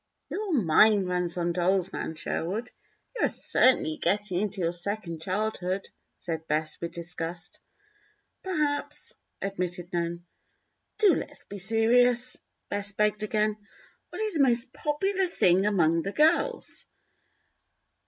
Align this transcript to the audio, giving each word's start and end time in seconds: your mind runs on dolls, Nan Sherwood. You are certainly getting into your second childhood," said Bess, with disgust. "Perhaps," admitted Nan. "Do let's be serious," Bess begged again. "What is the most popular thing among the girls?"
your 0.31 0.51
mind 0.51 1.07
runs 1.07 1.37
on 1.37 1.51
dolls, 1.53 1.93
Nan 1.93 2.15
Sherwood. 2.15 2.71
You 3.15 3.25
are 3.25 3.29
certainly 3.29 3.97
getting 3.97 4.39
into 4.39 4.61
your 4.61 4.71
second 4.73 5.21
childhood," 5.21 5.89
said 6.17 6.47
Bess, 6.47 6.81
with 6.81 6.91
disgust. 6.93 7.61
"Perhaps," 8.41 9.13
admitted 9.43 9.93
Nan. 9.93 10.25
"Do 10.97 11.13
let's 11.13 11.45
be 11.45 11.59
serious," 11.59 12.39
Bess 12.67 12.93
begged 12.93 13.21
again. 13.21 13.55
"What 14.09 14.23
is 14.23 14.33
the 14.33 14.39
most 14.39 14.73
popular 14.73 15.27
thing 15.27 15.67
among 15.67 16.01
the 16.01 16.13
girls?" 16.13 16.67